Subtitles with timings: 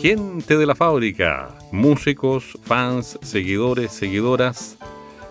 [0.00, 4.78] Gente de la fábrica, músicos, fans, seguidores, seguidoras,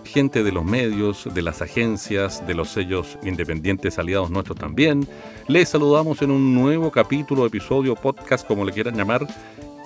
[0.04, 5.08] gente de los medios, de las agencias, de los sellos independientes aliados nuestros también.
[5.46, 9.26] Les saludamos en un nuevo capítulo, episodio, podcast, como le quieran llamar,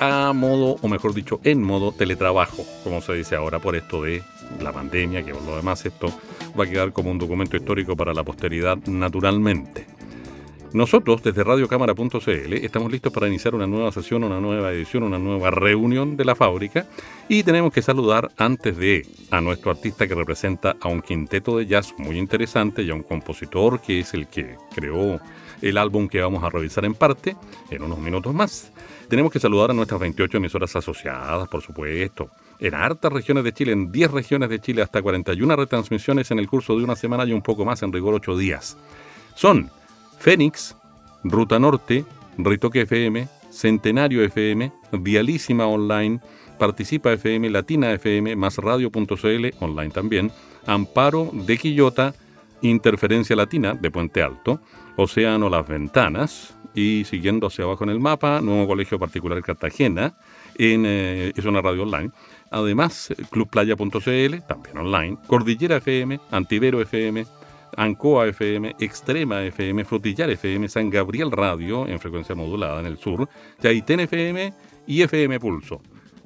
[0.01, 4.21] a modo, o mejor dicho, en modo teletrabajo, como se dice ahora por esto de
[4.61, 6.13] la pandemia, que por lo demás esto
[6.59, 9.87] va a quedar como un documento histórico para la posteridad naturalmente.
[10.75, 15.51] Nosotros, desde radiocámara.cl, estamos listos para iniciar una nueva sesión, una nueva edición, una nueva
[15.51, 16.87] reunión de la fábrica
[17.29, 21.67] y tenemos que saludar antes de a nuestro artista que representa a un quinteto de
[21.67, 25.21] jazz muy interesante y a un compositor que es el que creó
[25.61, 27.37] el álbum que vamos a revisar en parte
[27.71, 28.73] en unos minutos más.
[29.11, 33.73] Tenemos que saludar a nuestras 28 emisoras asociadas, por supuesto, en hartas regiones de Chile,
[33.73, 37.33] en 10 regiones de Chile, hasta 41 retransmisiones en el curso de una semana y
[37.33, 38.79] un poco más, en rigor 8 días.
[39.35, 39.71] Son
[40.23, 40.77] Fénix,
[41.25, 42.05] Ruta Norte,
[42.39, 46.21] Ritoque FM, Centenario FM, Dialísima Online,
[46.61, 50.31] Participa FM, Latina FM, más radio.cl, online también,
[50.65, 52.15] Amparo de Quillota,
[52.61, 54.61] Interferencia Latina de Puente Alto,
[54.97, 60.15] Océano Las Ventanas, y siguiendo hacia abajo en el mapa, Nuevo Colegio Particular Cartagena,
[60.57, 62.13] en, eh, es una radio online.
[62.53, 67.27] Además, clubplaya.cl, también online, Cordillera FM, Antivero FM,
[67.77, 73.29] Ancoa FM, Extrema FM, Frutillar FM, San Gabriel Radio en frecuencia modulada en el sur,
[73.61, 74.53] Yaitén FM
[74.87, 75.81] y FM Pulso.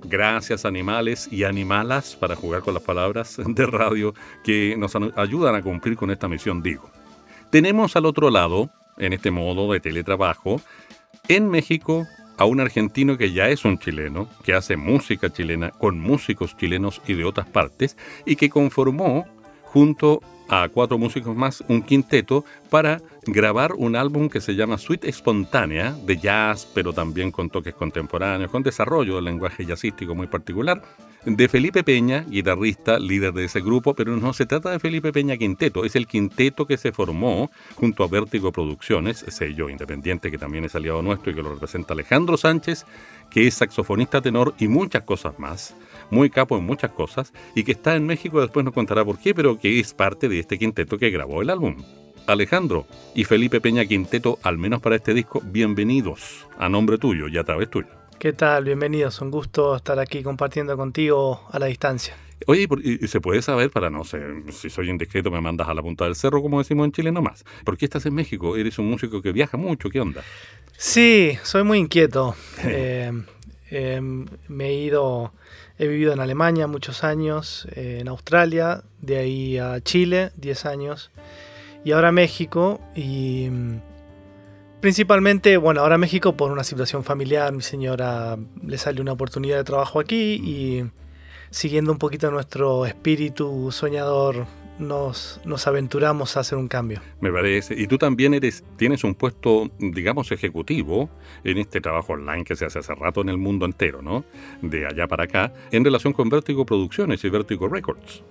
[0.05, 5.63] Gracias animales y animalas para jugar con las palabras de radio que nos ayudan a
[5.63, 6.91] cumplir con esta misión, digo.
[7.51, 10.61] Tenemos al otro lado, en este modo de teletrabajo,
[11.29, 12.07] en México
[12.39, 17.01] a un argentino que ya es un chileno, que hace música chilena con músicos chilenos
[17.07, 19.27] y de otras partes, y que conformó
[19.63, 25.09] junto a cuatro músicos más, un quinteto, para grabar un álbum que se llama Suite
[25.09, 30.83] Espontánea, de jazz, pero también con toques contemporáneos, con desarrollo del lenguaje jazzístico muy particular,
[31.25, 35.37] de Felipe Peña, guitarrista, líder de ese grupo, pero no se trata de Felipe Peña
[35.37, 40.65] Quinteto, es el quinteto que se formó junto a Vértigo Producciones, sello independiente que también
[40.65, 42.87] es aliado nuestro y que lo representa Alejandro Sánchez,
[43.29, 45.75] que es saxofonista tenor y muchas cosas más
[46.11, 49.35] muy capo en muchas cosas y que está en México, después nos contará por qué,
[49.35, 51.77] pero que es parte de este quinteto que grabó el álbum.
[52.27, 57.39] Alejandro y Felipe Peña Quinteto, al menos para este disco, bienvenidos a nombre tuyo y
[57.39, 57.89] a través tuyo.
[58.19, 58.65] ¿Qué tal?
[58.65, 62.17] Bienvenidos, un gusto estar aquí compartiendo contigo a la distancia.
[62.47, 65.83] Oye, ¿y se puede saber, para no sé, si soy indiscreto me mandas a la
[65.83, 67.45] punta del cerro, como decimos en Chile nomás?
[67.65, 68.57] ¿Por qué estás en México?
[68.57, 69.89] ¿Eres un músico que viaja mucho?
[69.89, 70.23] ¿Qué onda?
[70.77, 72.35] Sí, soy muy inquieto.
[72.65, 73.13] Eh,
[73.71, 75.33] eh, me he ido
[75.79, 81.11] He vivido en Alemania muchos años, eh, en Australia, de ahí a Chile 10 años
[81.85, 83.81] y ahora México y mm,
[84.81, 89.65] principalmente, bueno, ahora México por una situación familiar, mi señora le sale una oportunidad de
[89.65, 90.91] trabajo aquí y
[91.51, 94.47] siguiendo un poquito nuestro espíritu soñador
[94.79, 97.01] nos, nos aventuramos a hacer un cambio.
[97.21, 97.75] Me parece.
[97.77, 101.09] Y tú también eres, tienes un puesto, digamos, ejecutivo
[101.45, 104.25] en este trabajo online que se hace hace rato en el mundo entero, ¿no?
[104.63, 108.23] De allá para acá, en relación con Vértigo Producciones y Vértigo Records.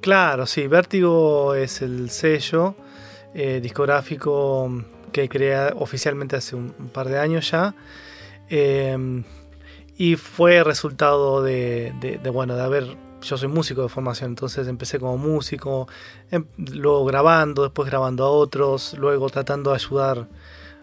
[0.00, 0.66] Claro, sí.
[0.66, 2.76] Vértigo es el sello
[3.34, 7.74] eh, discográfico que crea oficialmente hace un, par de años ya.
[8.48, 9.22] Eh,
[9.98, 12.96] y fue resultado de, de, bueno, de haber
[13.26, 15.88] yo soy músico de formación, entonces empecé como músico,
[16.30, 20.28] em, luego grabando, después grabando a otros, luego tratando de ayudar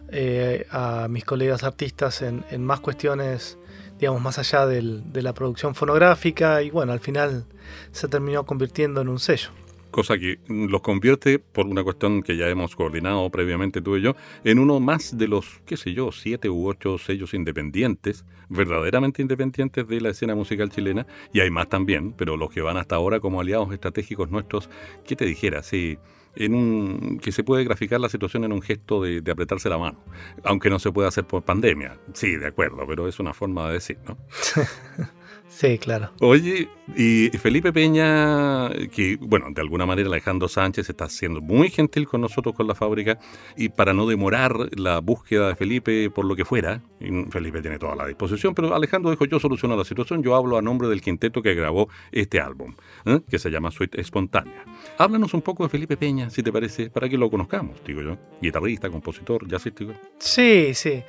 [0.09, 3.57] eh, a mis colegas artistas en, más cuestiones,
[3.97, 7.45] digamos, más allá de la producción fonográfica y bueno, al final
[7.91, 9.49] se terminó convirtiendo en un sello
[9.93, 14.15] cosa que los convierte, por una cuestión que ya hemos coordinado previamente tú y yo,
[14.43, 19.87] en uno más de los, qué sé yo, siete u ocho sellos independientes, verdaderamente independientes
[19.87, 23.21] de la escena musical chilena, y hay más también, pero los que van hasta ahora
[23.21, 24.69] como aliados estratégicos nuestros,
[25.05, 25.63] ¿qué te dijera?
[25.63, 25.97] Sí,
[26.35, 29.77] en un, que se puede graficar la situación en un gesto de, de, apretarse la
[29.77, 30.03] mano,
[30.43, 31.99] aunque no se puede hacer por pandemia.
[32.13, 34.17] Sí, de acuerdo, pero es una forma de decir, ¿no?
[35.55, 36.09] Sí, claro.
[36.19, 36.67] Oye,
[36.97, 42.21] y Felipe Peña, que, bueno, de alguna manera Alejandro Sánchez está siendo muy gentil con
[42.21, 43.19] nosotros con la fábrica,
[43.55, 46.81] y para no demorar la búsqueda de Felipe por lo que fuera,
[47.29, 50.61] Felipe tiene toda la disposición, pero Alejandro dijo, yo soluciono la situación, yo hablo a
[50.63, 52.73] nombre del quinteto que grabó este álbum,
[53.05, 53.21] ¿eh?
[53.29, 54.65] que se llama Suite Espontánea.
[54.97, 58.17] Háblanos un poco de Felipe Peña, si te parece, para que lo conozcamos, digo yo.
[58.41, 59.93] Guitarrista, compositor, jazzístico.
[60.17, 61.03] Sí, sí.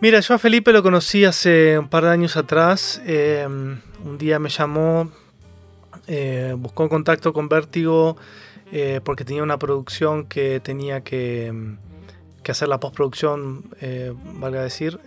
[0.00, 3.02] Mira, yo a Felipe lo conocí hace un par de años atrás.
[3.04, 5.10] Em, un día me llamó,
[6.06, 8.16] eh, buscó contacto con Vértigo
[8.70, 11.78] eh, porque tenía una producción que tenía que, em,
[12.48, 14.98] hacer la postproducción, eh, valga decir,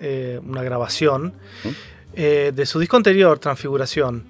[0.45, 1.33] una grabación
[2.13, 4.25] de su disco anterior, Transfiguración.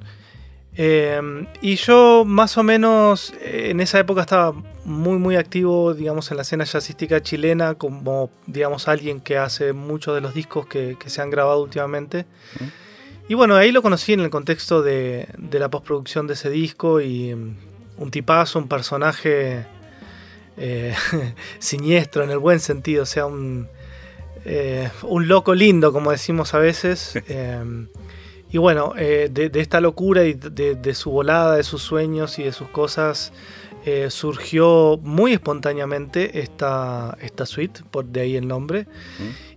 [0.75, 4.53] Em, y yo más o menos en esa época estaba
[4.85, 10.15] muy muy activo digamos en la escena jazzística chilena como digamos alguien que hace muchos
[10.15, 12.25] de los discos que, se han grabado últimamente.
[13.27, 17.33] Y bueno, ahí lo conocí en el contexto de, la postproducción de ese disco y
[17.33, 17.55] mm,
[17.97, 19.65] un tipazo, un personaje
[20.57, 20.93] eh,
[21.59, 23.67] siniestro en el buen sentido, o sea, un,
[24.45, 27.13] eh, un loco lindo como decimos a veces.
[28.51, 32.51] Y bueno, eh, de, esta locura y de, su volada, de sus sueños y de
[32.51, 33.31] sus cosas,
[33.85, 38.87] eh, surgió muy espontáneamente esta, esta suite, por de ahí el nombre.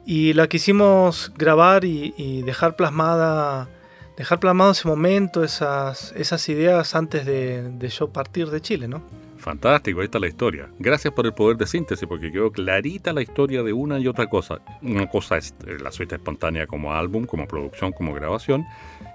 [0.06, 3.69] Y la quisimos grabar y, dejar plasmada,
[4.17, 9.02] dejar plasmado ese momento, esas, esas ideas antes de, de yo partir de Chile, ¿no?
[9.44, 10.70] Fantástico, ahí está la historia.
[10.79, 14.26] Gracias por el poder de síntesis, porque quedó clarita la historia de una y otra
[14.26, 14.62] cosa.
[14.81, 18.64] Una cosa es eh, la suite espontánea como álbum, como producción, como grabación,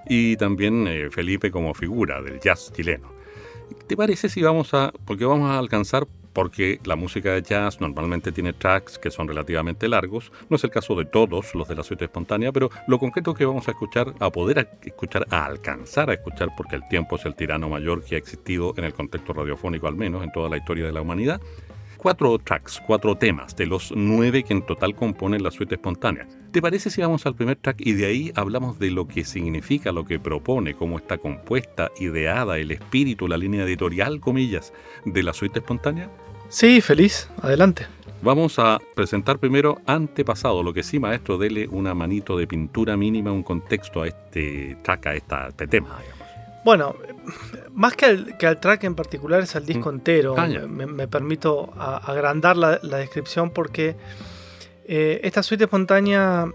[0.07, 3.09] y también eh, Felipe como figura del jazz chileno.
[3.87, 8.31] ¿Te parece si vamos a, porque vamos a alcanzar porque la música de jazz normalmente
[8.31, 10.31] tiene tracks que son relativamente largos.
[10.49, 13.45] No es el caso de todos los de la suite espontánea, pero lo concreto que
[13.45, 17.35] vamos a escuchar, a poder escuchar, a alcanzar a escuchar, porque el tiempo es el
[17.35, 20.85] tirano mayor que ha existido en el contexto radiofónico al menos en toda la historia
[20.85, 21.41] de la humanidad,
[21.99, 26.27] cuatro tracks, cuatro temas de los nueve que en total componen la suite espontánea.
[26.51, 29.91] ¿Te parece si vamos al primer track y de ahí hablamos de lo que significa,
[29.91, 34.73] lo que propone, cómo está compuesta, ideada, el espíritu, la línea editorial, comillas,
[35.05, 36.09] de la suite espontánea?
[36.47, 37.29] Sí, feliz.
[37.41, 37.85] Adelante.
[38.21, 43.31] Vamos a presentar primero antepasado, lo que sí, maestro, dele una manito de pintura mínima,
[43.31, 45.99] un contexto a este track, a este tema.
[46.69, 46.95] Bueno,
[47.73, 49.95] más que al, que al, track en particular es al disco mm.
[49.95, 50.35] entero.
[50.37, 53.95] Ah, me, permito agrandar la, descripción porque
[54.85, 56.45] eh, esta suite espontánea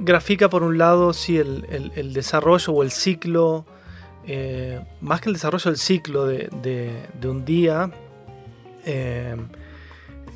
[0.00, 3.66] grafica por un lado sí, el, desarrollo o el ciclo,
[4.26, 7.92] eh, más que el desarrollo del ciclo de, un día.
[8.84, 9.36] Eh,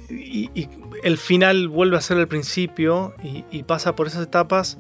[0.09, 0.69] y,
[1.03, 4.79] el final vuelve a ser el principio y pasa por esas etapas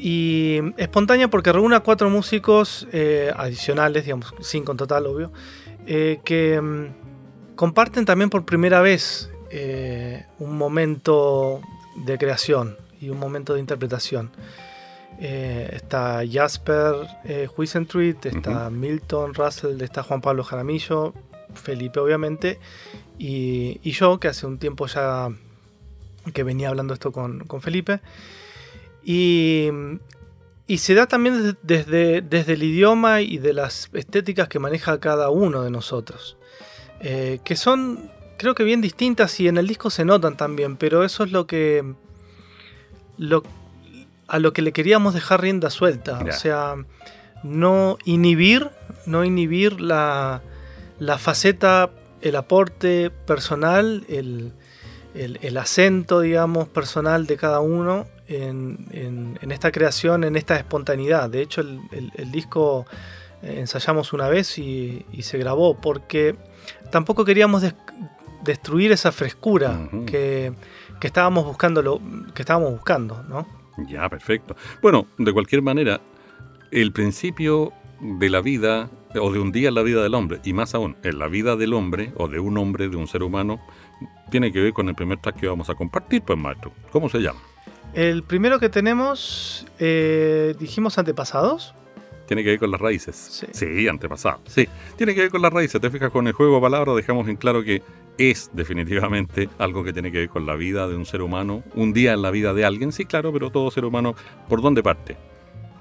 [0.00, 5.32] y espontánea porque reúne a cuatro músicos eh, adicionales, digamos, cinco en total, obvio,
[5.86, 11.60] eh, que mm, comparten también por primera vez eh, un momento
[11.96, 14.30] de creación y un momento de interpretación.
[15.18, 16.94] está Jasper
[17.56, 21.12] Huisentruit, está Milton Russell, está Juan Pablo Jaramillo,
[21.54, 22.60] Felipe obviamente,
[23.18, 25.28] y, yo, que hace un tiempo ya
[26.32, 28.00] que venía hablando esto con, con Felipe.
[29.10, 29.70] Y,
[30.76, 35.62] se da también desde, desde el idioma y de las estéticas que maneja cada uno
[35.62, 36.36] de nosotros.
[37.00, 41.04] Eh, que son, creo que bien distintas y en el disco se notan también, pero
[41.04, 41.94] eso es lo que.
[44.26, 46.20] a lo que le queríamos dejar rienda suelta.
[46.28, 46.74] O sea,
[47.42, 48.68] no inhibir,
[49.06, 50.42] no inhibir la,
[50.98, 54.52] la faceta, el aporte personal, el,
[55.14, 61.30] el, acento, digamos, personal de cada uno en, esta creación, en esta espontaneidad.
[61.30, 62.86] De hecho, el, disco
[63.42, 66.36] eh, ensayamos una vez y, se grabó porque
[66.90, 67.64] tampoco queríamos
[68.44, 70.52] destruir esa frescura que,
[71.02, 72.00] estábamos buscando, lo,
[72.34, 73.46] que estábamos buscando, ¿no?
[73.88, 74.56] Ya, perfecto.
[74.82, 76.00] Bueno, de cualquier manera,
[76.70, 80.52] el principio de la vida o de un día en la vida del hombre, y
[80.52, 83.60] más aún, en la vida del hombre o de un hombre, de un ser humano,
[84.30, 86.72] tiene que ver con el primer track que vamos a compartir, pues maestro.
[86.90, 87.40] ¿Cómo se llama?
[87.94, 91.74] El primero que tenemos, eh, dijimos antepasados.
[92.26, 93.16] Tiene que ver con las raíces.
[93.16, 93.46] Sí.
[93.52, 94.40] sí, antepasados.
[94.46, 95.80] Sí, tiene que ver con las raíces.
[95.80, 97.82] Te fijas con el juego de palabras, dejamos en claro que
[98.18, 101.92] es definitivamente algo que tiene que ver con la vida de un ser humano, un
[101.92, 104.14] día en la vida de alguien, sí, claro, pero todo ser humano,
[104.48, 105.16] ¿por dónde parte?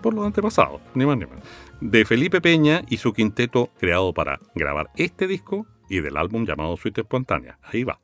[0.02, 1.44] Por los antepasados, ni más ni menos.
[1.82, 6.78] De Felipe Peña y su quinteto creado para grabar este disco y del álbum llamado
[6.78, 7.58] Suite Espontánea.
[7.64, 8.00] Ahí va.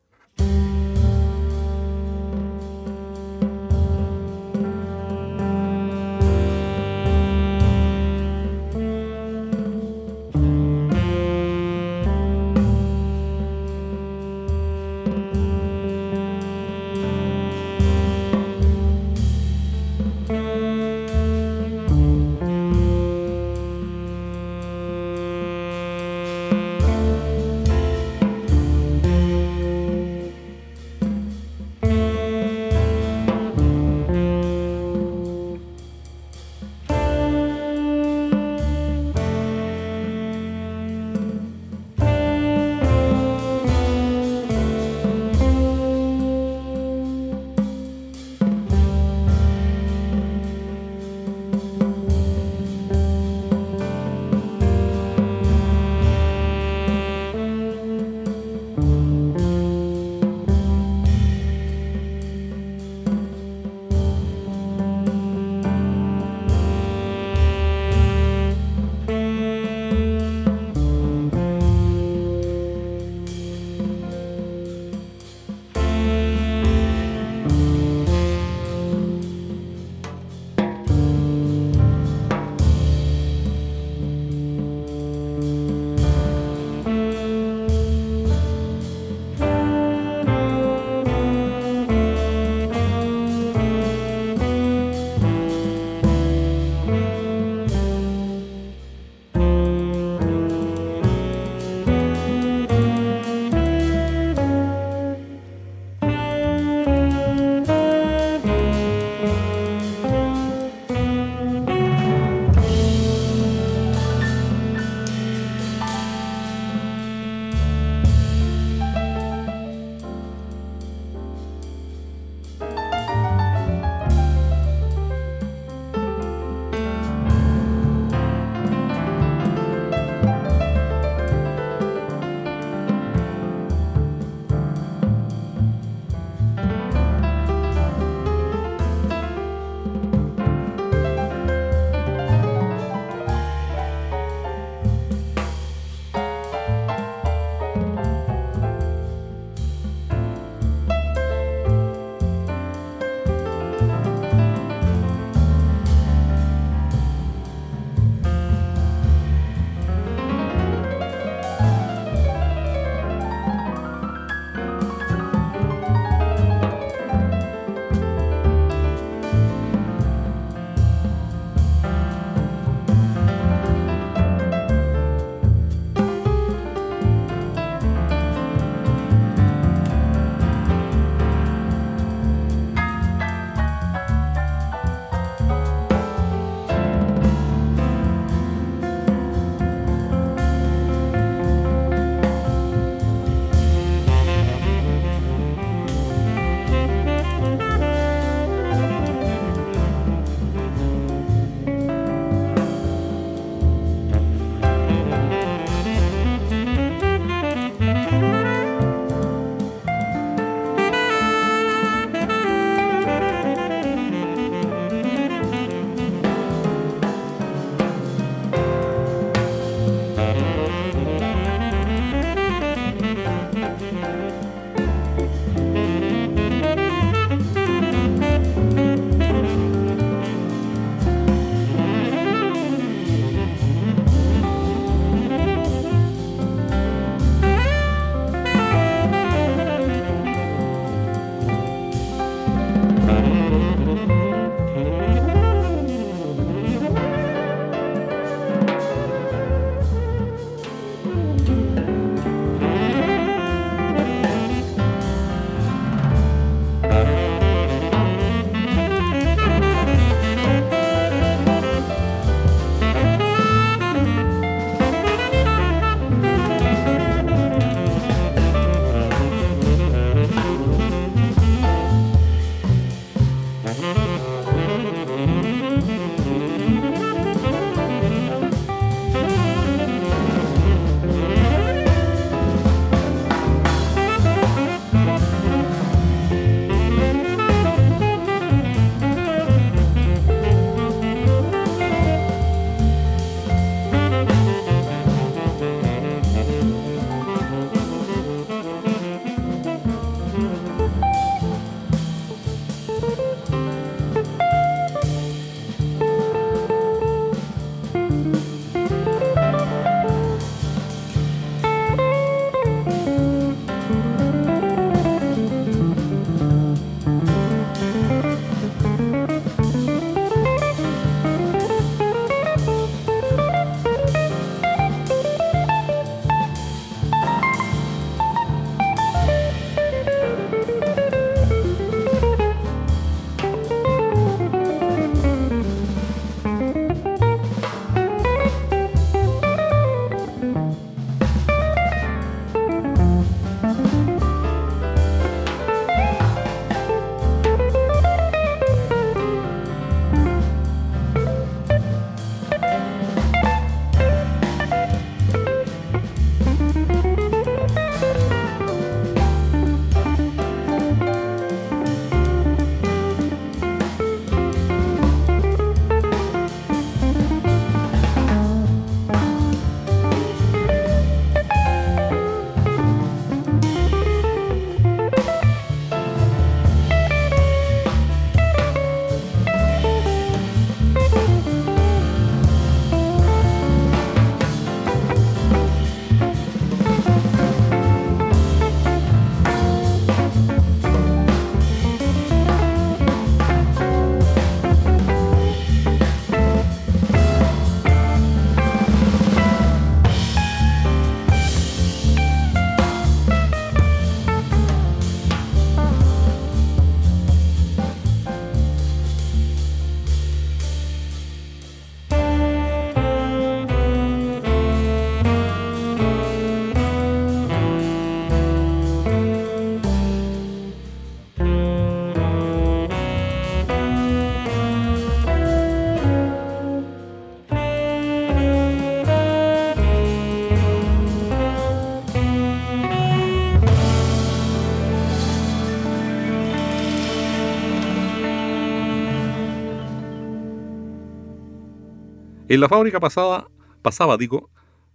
[442.54, 443.48] En la fábrica pasada,
[443.82, 444.52] pasaba, digo,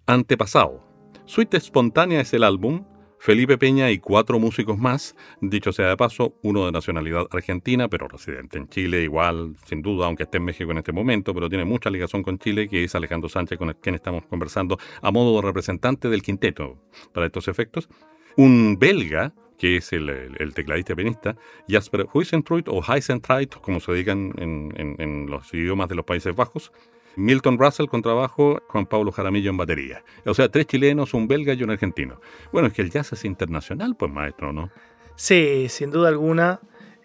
[0.06, 0.80] antepasado.
[1.24, 2.84] Suite Espontánea es el álbum
[3.18, 8.06] Felipe Peña y cuatro músicos más, dicho sea de paso, uno de nacionalidad argentina, pero
[8.06, 11.64] residente en Chile igual, sin duda, aunque esté en México en este momento, pero tiene
[11.64, 15.42] mucha ligación con Chile, que es Alejandro Sánchez, con quien estamos conversando a modo de
[15.48, 16.78] representante del quinteto
[17.12, 17.88] para estos efectos.
[18.36, 21.34] Un belga, que es el, tecladista pianista,
[21.68, 26.70] Jasper Huisentruit o Heisentreit, como se digan en los idiomas de los Países Bajos,
[27.16, 30.04] Milton Russell con trabajo, Juan Pablo Jaramillo en batería.
[30.24, 32.20] O sea, tres chilenos, un belga y un argentino.
[32.52, 34.70] Bueno, es que el jazz es internacional, pues maestro, ¿no?
[35.16, 36.60] Sí, sin duda alguna.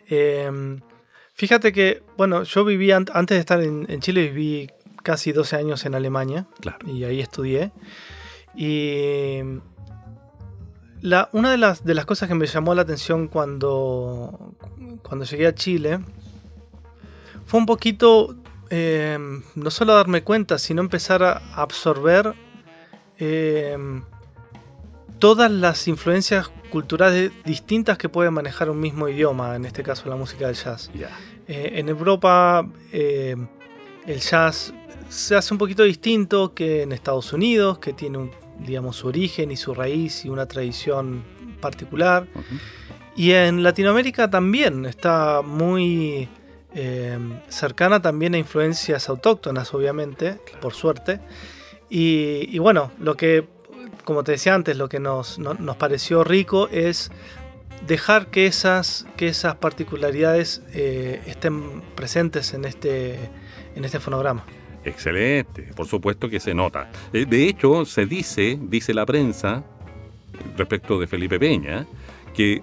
[0.07, 0.81] Em,
[1.33, 4.69] fíjate que, bueno, yo viví, antes de estar en, Chile, viví
[5.01, 6.47] casi 12 años en Alemania.
[6.59, 6.87] Claro.
[6.87, 7.71] Y ahí estudié.
[8.55, 9.39] Y
[11.01, 14.55] la, una de las, de las cosas que me llamó la atención cuando,
[15.01, 15.99] cuando llegué a Chile
[17.45, 18.35] fue un poquito
[18.75, 22.33] Em, no solo darme cuenta, sino empezar a absorber
[23.19, 24.01] em,
[25.19, 30.15] todas las influencias culturales distintas que puede manejar un mismo idioma, en este caso la
[30.15, 30.89] música del jazz.
[31.47, 33.47] Eh, en Europa em,
[34.07, 34.73] el jazz
[35.07, 39.55] se hace un poquito distinto que en Estados Unidos, que tiene digamos, su origen y
[39.55, 41.23] su raíz y una tradición
[41.61, 42.27] particular.
[43.15, 46.27] Y en Latinoamérica también está muy
[46.75, 47.17] eh,
[47.49, 51.19] cercana también a influencias autóctonas, obviamente, por suerte.
[51.89, 53.47] Y, bueno, lo que,
[54.03, 55.39] como te decía antes, lo que nos,
[55.77, 57.11] pareció rico es
[57.85, 63.29] dejar que esas, que esas particularidades eh, estén presentes en este,
[63.75, 64.43] en este fonograma.
[64.85, 66.89] Excelente, por supuesto que se nota.
[67.13, 69.63] Eh, de hecho, se dice, dice la prensa,
[70.57, 71.85] respecto de Felipe Peña,
[72.33, 72.61] que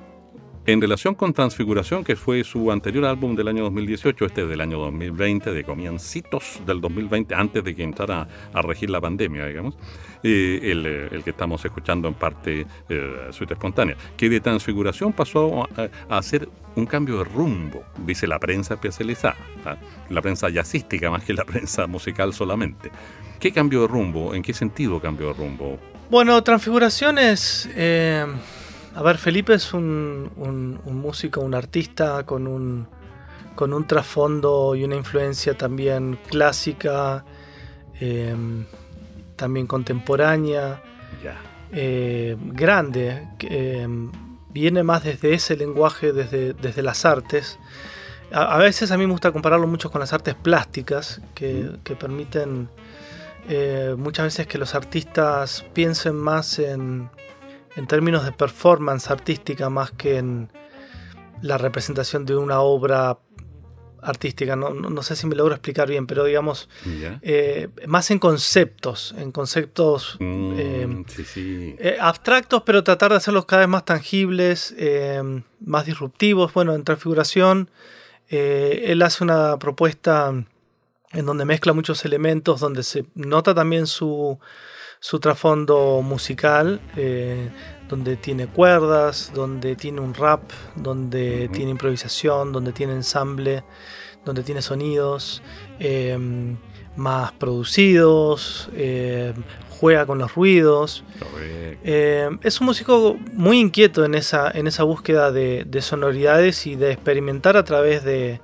[0.67, 4.79] en relación con Transfiguración, que fue su anterior álbum del año 2018, este del año
[4.79, 9.75] 2020, de comiencitos del 2020, antes de que entrara a regir la pandemia, digamos,
[10.23, 15.65] eh, eh, el, que estamos escuchando en parte eh, Suite Espontánea, que de Transfiguración pasó
[15.65, 16.47] a, hacer
[16.77, 19.77] un cambio de rumbo, dice la prensa especializada, ¿ah?
[20.11, 22.91] la prensa jazzística más que la prensa musical solamente.
[23.41, 24.35] ¿Qué cambio de rumbo?
[24.35, 25.79] ¿En qué sentido cambio de rumbo?
[26.11, 27.67] Bueno, Transfiguración es...
[28.95, 32.89] A ver, Felipe es un, músico, un artista con un,
[33.55, 37.25] con un trasfondo y una influencia también clásica,
[38.01, 38.65] em,
[39.37, 40.83] también contemporánea,
[41.73, 44.11] eh, grande, em,
[44.53, 47.61] viene más desde ese lenguaje, desde, desde las artes.
[48.33, 52.69] A, veces a mí me gusta compararlo mucho con las artes plásticas, que, que permiten
[53.49, 57.09] eh, muchas veces que los artistas piensen más en,
[57.77, 60.51] en términos de performance artística más que en
[61.43, 63.19] la representación de una obra
[64.03, 64.57] artística.
[64.57, 66.69] No, sé si me logro explicar bien, pero digamos,
[67.23, 71.05] eh, más en conceptos, en conceptos mm, eh,
[71.79, 74.75] eh, abstractos, pero tratar de hacerlos cada vez más tangibles,
[75.61, 76.53] más disruptivos.
[76.53, 77.71] Bueno, en transfiguración,
[78.29, 80.33] él hace una propuesta
[81.13, 84.39] en donde mezcla muchos elementos, donde se nota también su
[85.01, 87.49] su trasfondo musical, eh,
[87.89, 90.43] donde tiene cuerdas, donde tiene un rap,
[90.77, 93.65] donde tiene improvisación, donde tiene ensamble,
[94.25, 95.43] donde tiene sonidos
[95.79, 96.59] em,
[96.97, 99.35] más producidos, em,
[99.71, 101.03] juega con los ruidos.
[101.83, 106.93] Em, es un músico muy inquieto en esa, en esa búsqueda de, sonoridades y de
[106.93, 108.43] experimentar a través de,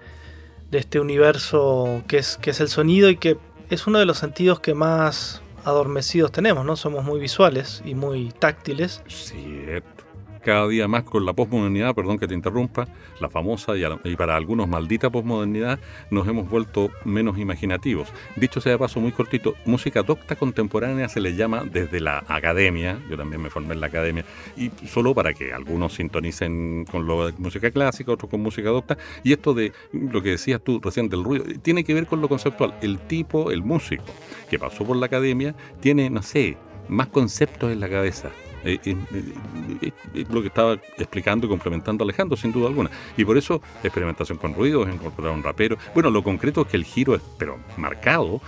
[0.71, 3.37] de este universo que es, que es el sonido y que
[3.69, 6.77] es uno de los sentidos que más adormecidos tenemos, ¿no?
[6.77, 9.03] Somos muy visuales y muy táctiles.
[9.09, 10.06] Cierto
[10.47, 12.87] cada día más con la posmodernidad, perdón que te interrumpa,
[13.21, 15.81] la famosa y, para algunos maldita posmodernidad,
[16.11, 18.09] nos hemos vuelto menos imaginativos.
[18.37, 22.97] Dicho sea de paso muy cortito, música docta contemporánea se le llama desde la academia,
[23.11, 24.25] yo también me formé en la academia,
[24.57, 28.97] y solo para que algunos sintonicen con lo de música clásica, otros con música docta,
[29.25, 32.29] y esto de lo que decías tú recién del ruido, tiene que ver con lo
[32.29, 32.73] conceptual.
[32.83, 34.05] El tipo, el músico
[34.49, 36.57] que pasó por la academia, tiene, no sé,
[36.89, 38.31] más conceptos en la cabeza
[38.67, 42.91] eh, eh, eh, lo que estaba explicando y complementando Alejandro, sin duda alguna.
[43.17, 45.79] Y por eso, experimentación con ruidos, incorporar un rapero.
[45.95, 48.41] Bueno, lo concreto es que el giro es, pero marcado,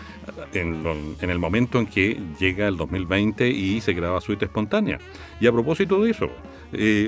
[0.52, 0.84] en,
[1.20, 4.98] el momento en que llega el 2020 y se graba Suite Espontánea.
[5.40, 6.28] Y a propósito de eso,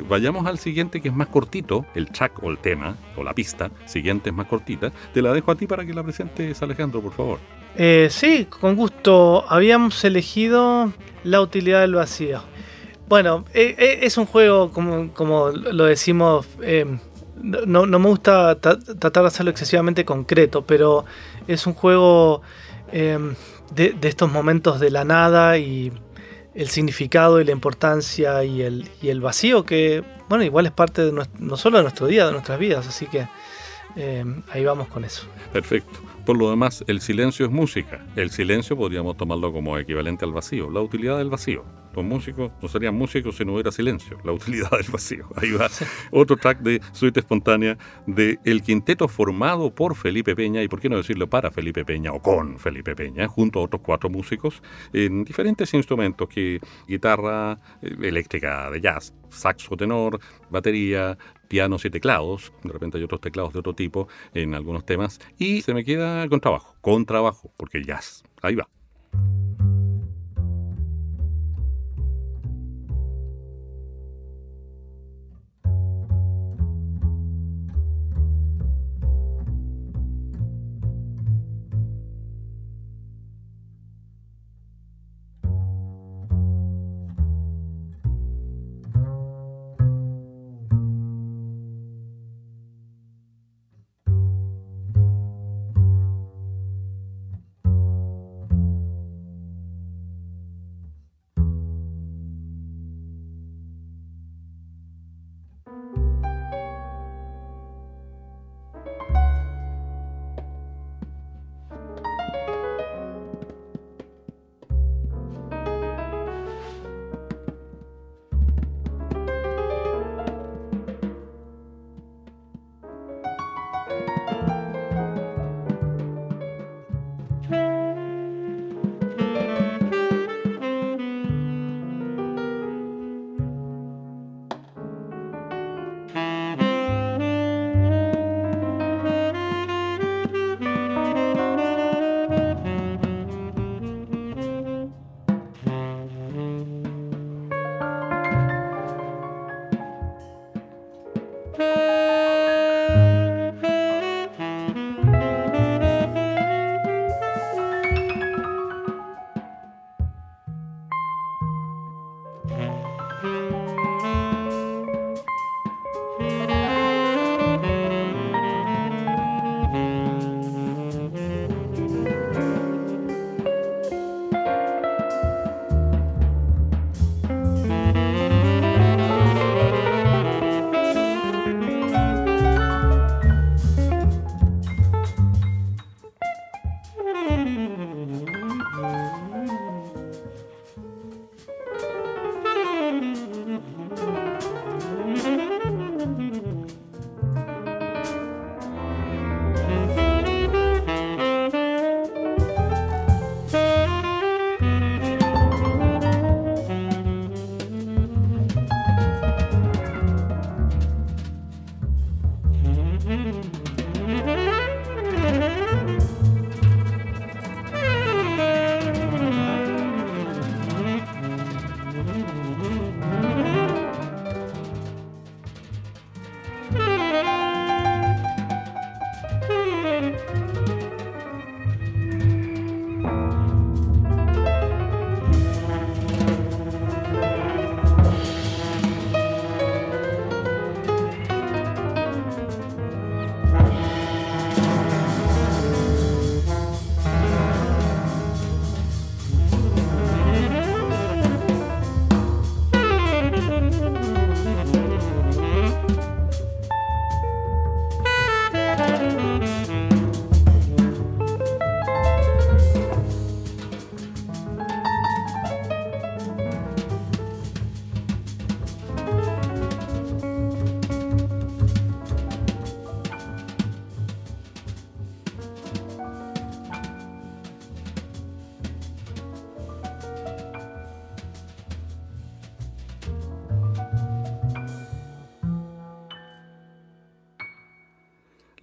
[0.08, 3.72] vayamos al siguiente que es más cortito, el track o el tema, o la pista,
[3.86, 4.92] siguiente es más cortita.
[5.12, 7.40] Te la dejo a ti para que la presentes, Alejandro, por favor.
[8.08, 9.44] sí, con gusto.
[9.48, 10.92] Habíamos elegido
[11.24, 12.42] la utilidad del vacío.
[13.10, 16.86] Bueno, eh, eh, es un juego, como, lo decimos, eh,
[17.42, 21.04] no, me gusta tratar de hacerlo excesivamente concreto, pero
[21.48, 22.42] es un juego
[22.92, 25.92] de, estos momentos de la nada y
[26.54, 31.04] el significado y la importancia y el, y el vacío que, bueno, igual es parte
[31.04, 33.26] de no solo de nuestro día, de nuestras vidas, así que
[34.52, 35.26] ahí vamos con eso.
[35.52, 35.98] Perfecto.
[36.24, 38.06] Por lo demás, el silencio es música.
[38.14, 41.64] El silencio podríamos tomarlo como equivalente al vacío, la utilidad del vacío.
[41.94, 45.28] Los músicos no serían músicos si no hubiera silencio, la utilidad del vacío.
[45.36, 45.68] Ahí va
[46.12, 47.76] otro track de Suite Espontánea
[48.06, 52.12] de el quinteto formado por Felipe Peña, y por qué no decirlo para Felipe Peña
[52.12, 57.96] o con Felipe Peña, junto a otros cuatro músicos en diferentes instrumentos, que guitarra eh,
[58.02, 63.58] eléctrica de jazz, saxo tenor, batería, pianos y teclados, de repente hay otros teclados de
[63.58, 68.22] otro tipo en algunos temas, y se me queda con trabajo, con trabajo, porque jazz,
[68.42, 68.68] ahí va.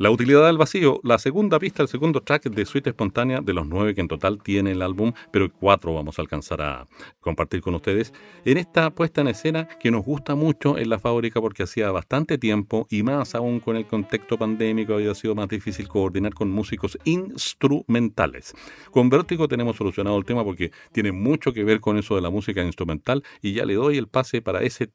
[0.08, 3.68] La utilidad del vacío, la segunda pista, el segundo track de Suite Espontánea, de los
[3.68, 6.88] nueve que en total tiene el álbum, pero cuatro vamos a alcanzar a
[7.20, 8.14] compartir con ustedes,
[8.46, 12.38] en esta puesta en escena que nos gusta mucho en la fábrica porque hacía bastante
[12.38, 16.98] tiempo y más aún con el contexto pandémico había sido más difícil coordinar con músicos
[17.04, 18.54] instrumentales.
[18.92, 22.30] Con Vértigo tenemos solucionado el tema porque tiene mucho que ver con eso de la
[22.30, 24.90] música instrumental y ya le doy el pase para ese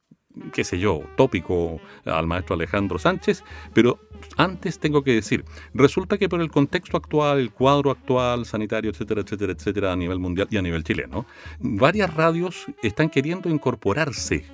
[0.53, 3.99] qué sé yo, tópico al maestro Alejandro Sánchez, pero
[4.37, 9.23] antes tengo que decir, resulta que por el contexto actual, el cuadro actual, sanitario, etcétera,
[9.23, 11.27] etcétera, etcétera, a nivel mundial y a nivel chileno,
[11.61, 14.45] varias radios están queriendo incorporarse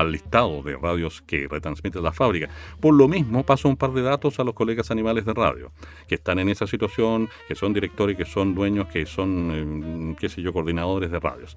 [0.00, 2.48] al listado de radios que retransmite la fábrica.
[2.80, 5.72] Por lo mismo, paso un par de datos a los colegas animales de radio,
[6.08, 10.30] que están en esa situación, que son directores, que son dueños, que son, eh, qué
[10.30, 11.56] sé yo, coordinadores de radios.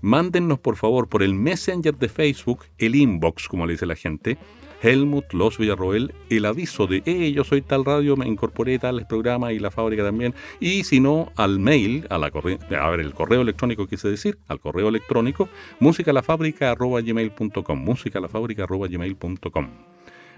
[0.00, 4.38] Mándennos, por favor, por el Messenger de Facebook, el inbox, como le dice la gente,
[4.82, 9.52] Helmut Los Villarroel el aviso de, hey, yo soy tal radio, me incorporé tales programas
[9.52, 10.34] y la fábrica también.
[10.60, 14.60] Y si no, al mail, a, la a ver, el correo electrónico quise decir, al
[14.60, 15.48] correo electrónico,
[15.80, 19.68] musicalafábrica.gmail.com, musicalafábrica.gmail.com.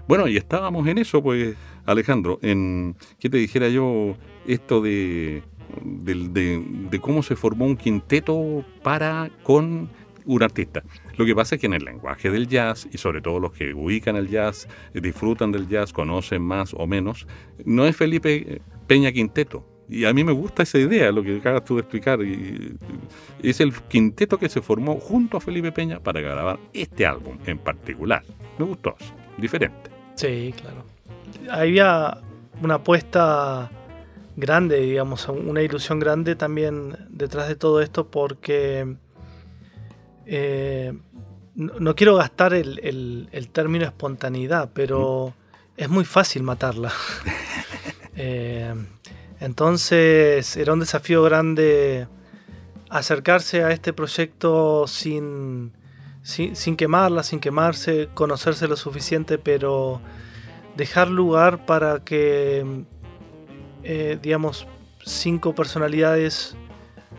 [0.09, 4.17] Bueno, y estábamos en eso, pues, Alejandro, en, ¿qué te dijera yo?
[4.47, 5.43] Esto de,
[5.83, 9.89] de, cómo se formó un quinteto para con
[10.27, 10.83] un artista.
[11.17, 13.75] Lo que pasa es que en el lenguaje del jazz, y sobre todo los que
[13.75, 17.27] ubican el jazz, disfrutan del jazz, conocen más o menos,
[17.65, 19.67] no es Felipe Peña Quinteto.
[19.89, 22.21] Y a mí me gusta esa idea, lo que acabas tú de explicar.
[23.43, 27.59] Es el quinteto que se formó junto a Felipe Peña para grabar este álbum en
[27.59, 28.23] particular.
[28.57, 28.95] Me gustó,
[29.37, 29.91] diferente.
[30.15, 30.85] Sí, claro.
[31.51, 32.19] Había
[32.63, 33.69] una apuesta
[34.37, 38.97] grande, digamos, una ilusión grande también detrás de todo esto porque
[40.27, 40.93] eh,
[41.55, 45.35] no, quiero gastar el, término espontaneidad, pero
[45.77, 46.93] es muy fácil matarla.
[48.23, 48.75] Eh,
[49.39, 52.07] entonces era un desafío grande
[52.91, 55.73] acercarse a este proyecto sin,
[56.23, 60.03] sin, quemarla, sin quemarse, conocerse lo suficiente, pero
[60.77, 62.85] dejar lugar para que,
[63.83, 64.67] eh, digamos,
[65.05, 66.57] cinco personalidades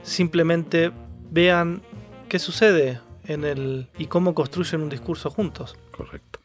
[0.04, 0.92] simplemente
[1.30, 1.82] vean
[2.30, 5.76] qué sucede en el y cómo construyen un discurso juntos.
[5.92, 6.40] Correcto.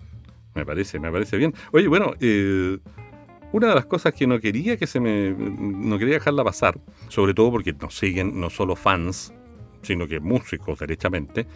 [0.55, 1.55] Me parece, me parece bien.
[1.73, 2.79] Oye, bueno, eh,
[3.53, 7.35] una de las cosas que no quería que se me no quería dejarla pasar, sobre
[7.35, 9.33] todo porque nos siguen no solo fans,
[9.83, 11.47] sino que músicos derechamente,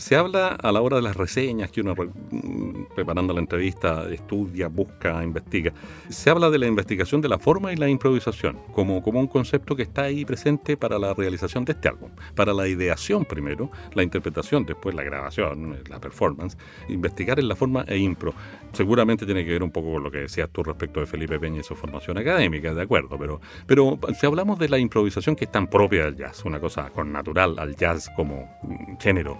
[0.00, 4.68] se habla a la hora de las reseñas que uno, mm, preparando la entrevista, estudia,
[4.68, 5.72] busca, investiga.
[6.08, 9.76] Se habla de la investigación de la forma y la improvisación como, como un concepto
[9.76, 12.10] que está ahí presente para la realización de este álbum.
[12.34, 16.56] Para la ideación primero, la interpretación, después la grabación, la performance.
[16.88, 18.32] Investigar en la forma e impro.
[18.72, 21.60] Seguramente tiene que ver un poco con lo que decías tú respecto de Felipe Peña
[21.60, 25.52] y su formación académica, de acuerdo, pero, pero si hablamos de la improvisación que es
[25.52, 29.38] tan propia del jazz, una cosa con natural al jazz como mm, género,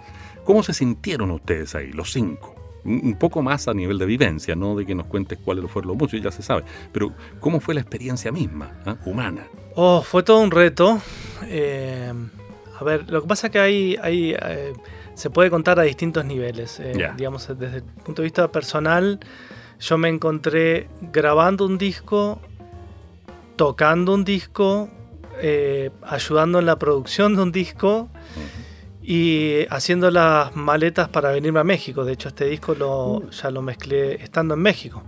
[0.51, 2.53] ¿Cómo se sintieron ustedes ahí, los cinco?
[2.83, 5.97] Un poco más a nivel de vivencia, no de que nos cuentes cuáles fueron los
[5.97, 9.47] músicos, ya se sabe, pero ¿cómo fue la experiencia misma, ah, humana?
[9.75, 10.99] Oh, fue todo un reto.
[11.45, 12.11] Eh,
[12.77, 14.73] a ver, lo que pasa es que hay, hay eh,
[15.13, 16.81] se puede contar a distintos niveles.
[16.81, 19.21] Eh, digamos, desde el punto de vista personal,
[19.79, 22.41] yo me encontré grabando un disco,
[23.55, 24.89] tocando un disco,
[26.01, 28.09] ayudando en la producción de un disco
[29.03, 32.05] y haciendo las maletas para venirme a México.
[32.05, 33.29] De hecho, este disco lo, uh.
[33.31, 35.03] ya lo mezclé estando en México.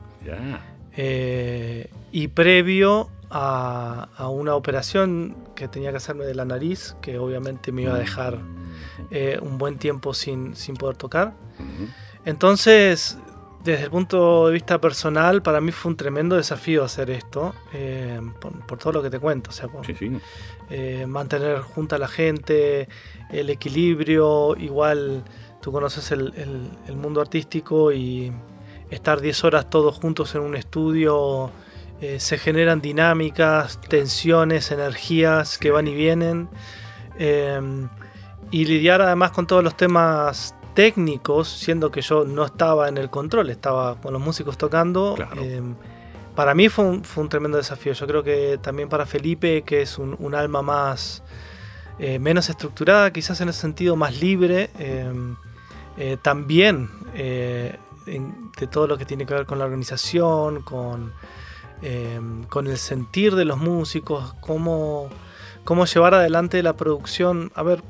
[0.96, 7.72] Eh, y previo a, una operación que tenía que hacerme de la nariz, que obviamente
[7.72, 9.08] me iba a dejar mm.
[9.12, 11.34] eh, un buen tiempo sin, sin poder tocar.
[12.26, 13.18] Entonces,
[13.64, 18.20] desde el punto de vista personal, para mí fue un tremendo desafío hacer esto, eh,
[18.68, 19.52] por, todo lo que te cuento.
[19.52, 19.70] O sea,
[20.70, 22.90] eh, mantener junta a la gente,
[23.32, 25.24] el equilibrio, igual
[25.62, 26.34] tú conoces el,
[26.96, 28.34] mundo artístico y
[28.90, 31.50] estar 10 horas todos juntos en un estudio,
[32.02, 36.50] eh, se generan dinámicas, tensiones, energías que van y vienen.
[38.52, 43.10] y lidiar además con todos los temas técnicos, siendo que yo no estaba en el
[43.10, 45.16] control, estaba con los músicos tocando.
[45.38, 45.76] Em,
[46.36, 47.94] para mí fue un, tremendo desafío.
[47.94, 51.24] Yo creo que también para Felipe, que es un, alma más
[52.00, 58.98] eh, menos estructurada, quizás en ese sentido más libre, eh, también eh, de todo lo
[58.98, 61.14] que tiene que ver con la organización, con,
[62.50, 65.10] con el sentir de los músicos, cómo,
[65.64, 67.52] cómo llevar adelante la producción.
[67.54, 67.84] A ver,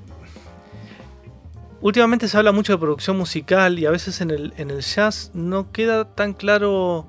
[1.84, 5.32] últimamente se habla mucho de producción musical y a veces en el, en el jazz
[5.34, 7.06] no queda tan claro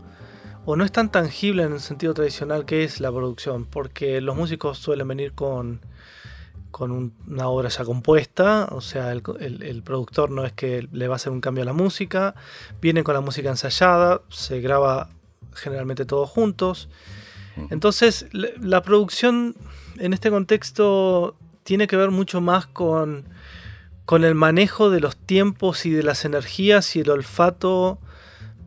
[0.67, 4.35] o no es tan tangible en el sentido tradicional que es la producción, porque los
[4.35, 5.81] músicos suelen venir con,
[6.73, 9.23] con una obra ya compuesta, o sea, el,
[9.85, 12.35] productor no es que le va a hacer un cambio a la música,
[12.81, 15.11] viene con la música ensayada, se graba
[15.53, 16.89] generalmente todos juntos.
[17.71, 19.55] Entonces, la producción
[19.99, 23.29] en este contexto tiene que ver mucho más con
[24.05, 27.99] con el manejo de los tiempos y de las energías y el olfato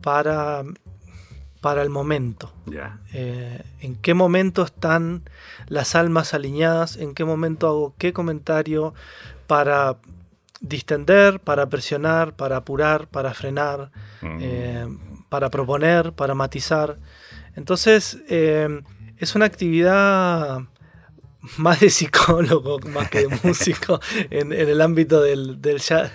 [0.02, 0.64] para,
[1.60, 2.52] para el momento.
[3.12, 5.22] Eh, en qué momento están
[5.66, 8.94] las almas alineadas, en qué momento hago qué comentario
[9.46, 9.96] para
[10.60, 13.90] distender, para presionar, para apurar, para frenar,
[14.22, 14.38] mm.
[14.40, 14.86] eh,
[15.28, 16.98] para proponer, para matizar.
[17.54, 18.82] Entonces, eh,
[19.18, 20.62] es una actividad
[21.56, 26.10] más de psicólogo, más que de músico, en, el ámbito del, del jazz.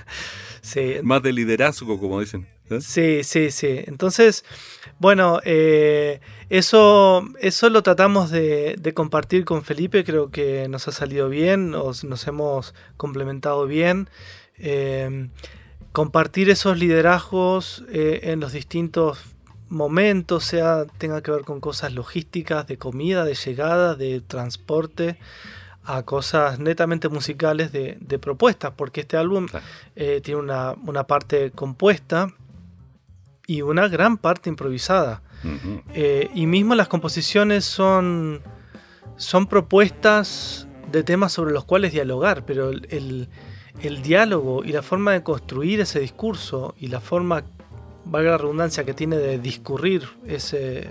[1.04, 2.48] Más de liderazgo, como dicen.
[2.70, 2.80] ¿eh?
[2.82, 3.82] Sí, sí, sí.
[3.86, 4.46] Entonces,
[5.00, 11.30] bueno, eh, eso, eso lo tratamos de, compartir con Felipe, creo que nos ha salido
[11.30, 14.10] bien, nos, nos hemos complementado bien.
[14.58, 15.30] Eh,
[15.92, 19.20] compartir esos liderazgos en los distintos
[19.74, 25.18] momentos, sea tenga que ver con cosas logísticas, de comida, de llegada, de transporte,
[25.84, 29.48] a cosas netamente musicales de, propuestas, porque este álbum
[29.96, 32.34] eh, tiene una, parte compuesta
[33.48, 35.22] y una gran parte improvisada.
[35.94, 38.42] Eh, y mismo las composiciones son,
[39.18, 43.28] son propuestas de temas sobre los cuales dialogar, pero el,
[43.82, 47.44] el diálogo y la forma de construir ese discurso y la forma
[48.06, 50.88] valga la redundancia, que tiene de discurrir ese,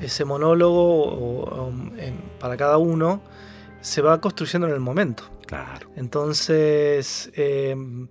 [0.00, 1.72] ese monólogo
[2.40, 3.22] para cada uno,
[3.80, 5.30] se va construyendo en el momento.
[5.46, 5.90] Claro.
[5.96, 8.08] Entonces, em,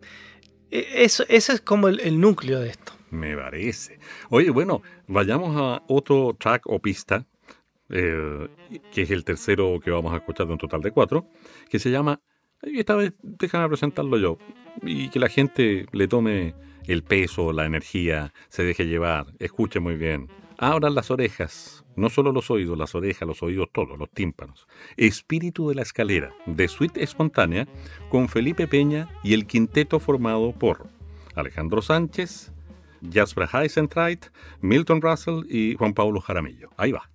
[0.69, 2.93] e, eso, ese es como el, núcleo de esto.
[3.09, 3.99] Me parece.
[4.29, 7.25] Oye, bueno, vayamos a otro track o pista,
[7.89, 8.47] eh,
[8.91, 11.27] que es el tercero que vamos a escuchar de un total de cuatro,
[11.69, 12.21] que se llama,
[12.61, 14.37] esta vez déjame presentarlo yo,
[14.81, 16.55] y que la gente le tome
[16.87, 20.29] el peso, la energía, se deje llevar, escuche muy bien.
[20.57, 24.67] Abran las orejas, no solo los oídos, las orejas, los oídos todos, los tímpanos.
[24.97, 27.67] Espíritu de la escalera, de suite espontánea,
[28.09, 30.87] con Felipe Peña y el quinteto formado por
[31.35, 32.51] Alejandro Sánchez,
[33.11, 34.27] Jasper Heisentreit,
[34.61, 36.69] Milton Russell y Juan Pablo Jaramillo.
[36.77, 37.12] Ahí va.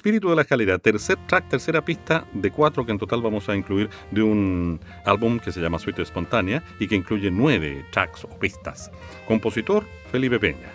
[0.00, 3.54] Espíritu de la escalera, tercer track, tercera pista de cuatro que en total vamos a
[3.54, 8.28] incluir de un álbum que se llama Suite Espontánea y que incluye nueve tracks o
[8.38, 8.90] pistas.
[9.28, 10.70] Compositor, Felipe Peña.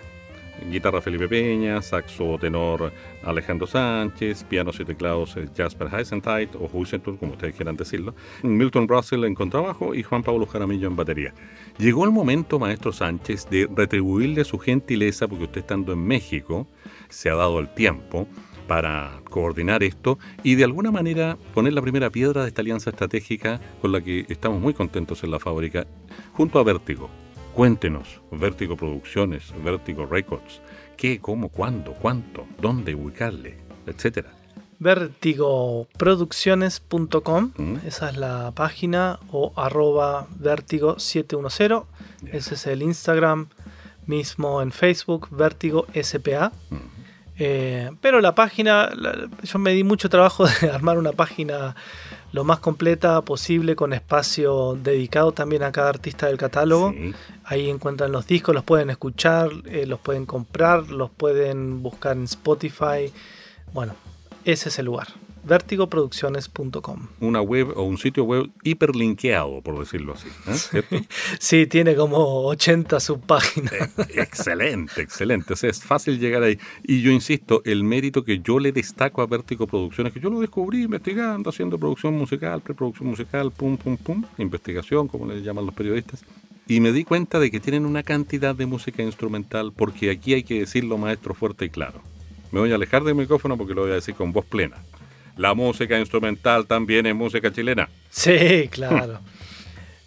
[0.70, 2.92] Guitarra Felipe Peña, saxo tenor
[3.24, 8.14] Alejandro Sánchez, pianos y teclados eh, Jasper Heisentheit o Huisentur, como ustedes quieran decirlo,
[8.44, 11.34] Milton Russell en contrabajo y Juan Pablo Jaramillo en batería.
[11.78, 16.68] Llegó el momento, maestro Sánchez, de retribuirle su gentileza, porque usted estando en México
[17.08, 18.28] se ha dado el tiempo
[18.66, 23.60] para coordinar esto y de alguna manera poner la primera piedra de esta alianza estratégica
[23.80, 25.86] con la que estamos muy contentos en la fábrica,
[26.32, 27.08] junto a Vértigo.
[27.54, 30.60] Cuéntenos, Vértigo Producciones, Vértigo Records,
[30.96, 33.56] qué, cómo, cuándo, cuánto, dónde ubicarle,
[33.86, 34.30] etcétera.
[34.78, 37.76] Vertigoproducciones.com, mm.
[37.86, 41.84] esa es la página, o arroba vertigo 710,
[42.30, 43.48] ese es el Instagram,
[44.06, 46.52] mismo en Facebook, Vértigo SPA.
[46.70, 46.95] Mm.
[47.38, 48.90] Eh, pero la página,
[49.42, 51.74] yo me di mucho trabajo de armar una página
[52.32, 56.94] lo más completa posible con espacio dedicado también a cada artista del catálogo.
[57.44, 62.24] Ahí encuentran los discos, los pueden escuchar, eh, los pueden comprar, los pueden buscar en
[62.24, 63.12] Spotify.
[63.72, 63.94] Bueno,
[64.44, 65.08] ese es el lugar
[65.46, 67.06] vertigoproducciones.com.
[67.20, 70.28] Una web o un sitio web hiperlinkeado, por decirlo así.
[70.72, 71.02] ¿eh?
[71.38, 73.72] sí, tiene como 80 subpáginas.
[73.72, 75.52] Eh, excelente, excelente.
[75.52, 76.58] O sea, es fácil llegar ahí.
[76.82, 80.40] Y yo insisto, el mérito que yo le destaco a Vértigo Producciones, que yo lo
[80.40, 85.74] descubrí investigando, haciendo producción musical, preproducción musical, pum, pum, pum, investigación, como le llaman los
[85.74, 86.24] periodistas.
[86.68, 90.42] Y me di cuenta de que tienen una cantidad de música instrumental, porque aquí hay
[90.42, 92.02] que decirlo maestro fuerte y claro.
[92.50, 94.76] Me voy a alejar del micrófono porque lo voy a decir con voz plena
[95.36, 97.88] la música instrumental también es música chilena.
[98.10, 99.20] Sí, claro.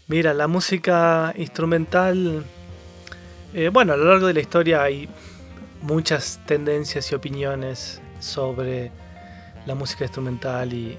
[0.07, 2.43] Mira, la música instrumental,
[3.53, 5.07] eh, bueno, a lo largo de la historia hay
[5.81, 8.91] muchas tendencias y opiniones sobre
[9.65, 10.97] la música instrumental y,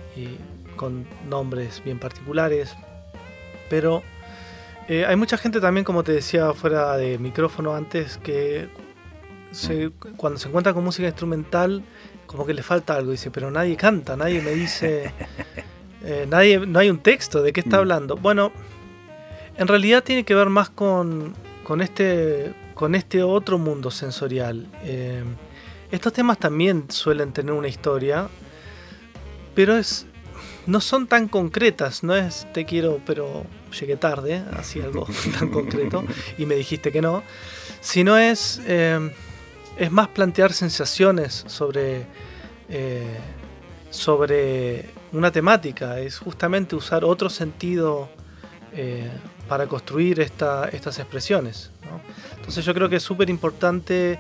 [0.77, 2.75] con nombres bien particulares,
[3.69, 4.03] pero
[4.89, 8.69] eh, hay mucha gente también, como te decía fuera de micrófono antes, que
[10.17, 11.83] cuando se encuentra con música instrumental
[12.31, 15.13] como que le falta algo, dice, pero nadie canta, nadie me dice,
[16.05, 17.81] eh, nadie, no hay un texto, ¿de qué está mm.
[17.81, 18.17] hablando?
[18.17, 18.53] Bueno,
[19.57, 24.69] en realidad tiene que ver más con, con, este, con este otro mundo sensorial.
[24.85, 25.25] Eh,
[25.91, 28.29] estos temas también suelen tener una historia,
[29.57, 30.07] pero es,
[30.67, 33.45] no son tan concretas, no es te quiero, pero
[33.77, 35.09] llegué tarde, así algo
[35.41, 36.05] tan concreto,
[36.39, 37.25] y me dijiste que no,
[37.81, 38.63] sino es...
[38.69, 39.11] Eh,
[39.81, 42.05] es más plantear sensaciones sobre,
[42.69, 43.17] eh,
[43.89, 48.11] sobre una temática, es justamente usar otro sentido
[48.75, 49.11] eh,
[49.49, 51.71] para construir estas expresiones.
[52.37, 54.19] Entonces yo creo que es súper importante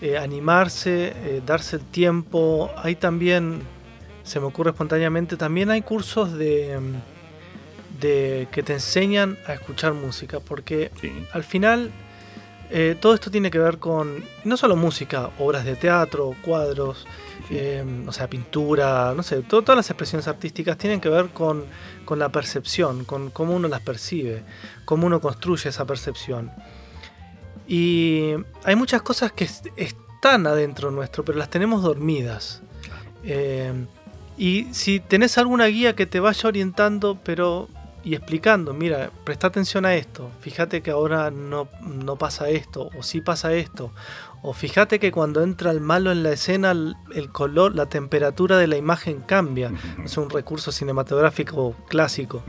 [0.00, 2.70] eh, animarse, darse el tiempo.
[2.76, 3.62] Hay también,
[4.22, 6.78] se me ocurre espontáneamente, también hay cursos de,
[8.00, 10.92] de que te enseñan a escuchar música, porque
[11.32, 11.90] al final
[12.70, 17.04] eh, todo esto tiene que ver con no solo música, obras de teatro, cuadros,
[17.50, 21.64] eh, o sea, pintura, no sé, todas las expresiones artísticas tienen que ver con,
[22.16, 24.42] la percepción, con cómo uno las percibe,
[24.84, 26.52] cómo uno construye esa percepción.
[27.66, 32.62] Y hay muchas cosas que están adentro nuestro, pero las tenemos dormidas.
[33.24, 33.86] Eh,
[34.36, 37.68] y si tenés alguna guía que te vaya orientando, pero
[38.02, 41.68] y explicando, mira, presta atención a esto, fíjate que ahora no,
[42.18, 43.92] pasa esto, o sí pasa esto,
[44.42, 46.96] o fíjate que cuando entra el malo en la escena, el,
[47.30, 49.70] color, la temperatura de la imagen cambia,
[50.02, 52.42] es un recurso cinematográfico clásico,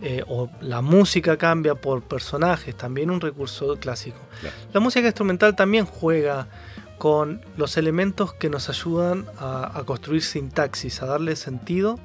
[0.00, 4.18] eh, o la música cambia por personajes, también un recurso clásico.
[4.72, 6.48] La música instrumental también juega
[6.96, 11.98] con los elementos que nos ayudan a, construir sintaxis, a darle sentido.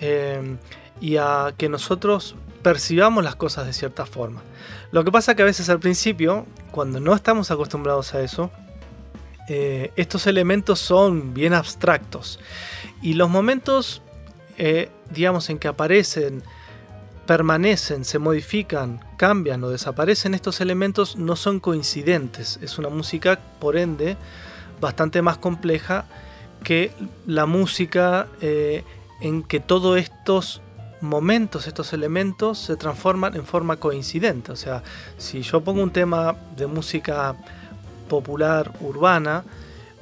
[0.00, 0.56] Eh,
[1.00, 4.42] y a que nosotros percibamos las cosas de cierta forma.
[4.92, 8.50] Lo que pasa que a veces al principio, cuando no estamos acostumbrados a eso,
[9.48, 12.38] eh, estos elementos son bien abstractos.
[13.02, 14.02] Y los momentos,
[14.58, 16.42] eh, digamos, en que aparecen,
[17.26, 22.58] permanecen, se modifican, cambian o desaparecen estos elementos no son coincidentes.
[22.62, 24.16] Es una música, por ende,
[24.80, 26.06] bastante más compleja
[26.64, 26.92] que
[27.26, 28.84] la música eh,
[29.20, 30.60] en que todos estos
[31.00, 34.52] momentos, estos elementos se transforman en forma coincidente.
[34.52, 34.82] O sea,
[35.18, 37.34] si yo pongo un tema de música
[38.08, 39.44] popular urbana,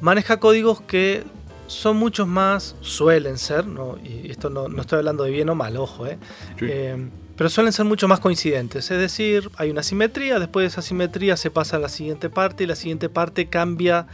[0.00, 1.24] maneja códigos que
[1.66, 3.98] son muchos más, suelen ser, ¿no?
[4.02, 6.18] y esto no, estoy hablando de bien o mal, ojo, ¿eh?
[6.62, 8.90] eh, pero suelen ser mucho más coincidentes.
[8.90, 12.64] Es decir, hay una simetría, después de esa simetría se pasa a la siguiente parte
[12.64, 14.06] y la siguiente parte cambia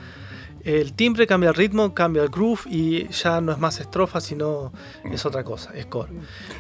[0.65, 4.73] el timbre, cambia el ritmo, cambia el groove y ya no es más estrofa, sino
[5.05, 5.87] es otra cosa, es.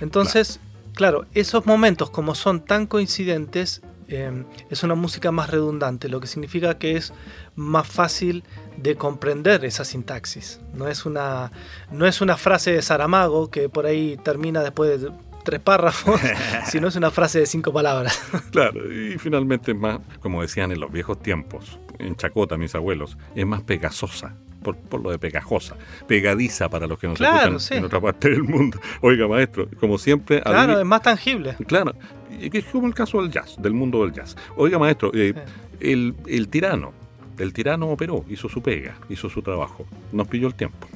[0.00, 0.60] Entonces,
[0.94, 6.26] claro, esos momentos como son tan coincidentes, eh, es una música más redundante, lo que
[6.26, 7.14] significa que es
[7.56, 8.44] más fácil
[8.76, 10.60] de comprender esa sintaxis.
[10.74, 11.50] No es una,
[11.90, 15.10] no es una frase de Saramago que por ahí termina después de
[15.44, 16.20] tres párrafos,
[16.66, 18.20] sino es una frase de cinco palabras.
[18.50, 23.46] Claro, y finalmente más, como decían en los viejos tiempos, en Chacota mis abuelos, es
[23.46, 24.36] más pegasosa.
[24.62, 25.76] Por, lo de pegajosa,
[26.08, 28.80] pegadiza para los que nos escuchan en otra parte del mundo.
[29.02, 30.40] Oiga, maestro, como siempre.
[30.40, 31.54] Claro, es más tangible.
[31.66, 31.94] Claro,
[32.40, 34.34] es como el caso del jazz, del mundo del jazz.
[34.56, 35.34] Oiga, maestro, eh,
[35.80, 36.94] el, el tirano,
[37.38, 39.86] el tirano operó, hizo su pega, hizo su trabajo.
[40.12, 40.86] Nos pilló el tiempo.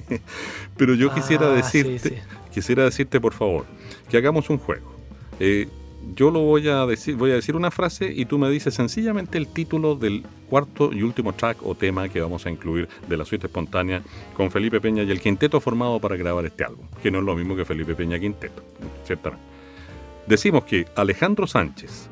[0.76, 2.22] Pero yo quisiera ah, decirte,
[2.52, 3.66] quisiera decirte por favor,
[4.08, 4.94] que hagamos un juego.
[5.40, 5.68] Eh,
[6.14, 9.38] yo lo voy a decir, voy a decir una frase y tú me dices sencillamente
[9.38, 13.24] el título del cuarto y último track o tema que vamos a incluir de la
[13.24, 14.02] suite espontánea
[14.34, 17.34] con Felipe Peña y el quinteto formado para grabar este álbum, que no es lo
[17.34, 18.62] mismo que Felipe Peña Quinteto,
[19.04, 19.44] ciertamente.
[20.26, 22.08] Decimos que Alejandro Sánchez,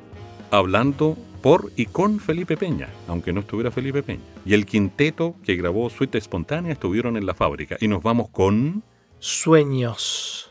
[0.50, 4.22] hablando por y con Felipe Peña, aunque no estuviera Felipe Peña.
[4.44, 7.76] Y el quinteto que grabó Suite Espontánea estuvieron en la fábrica.
[7.80, 8.82] Y nos vamos con...
[9.18, 10.50] Sueños.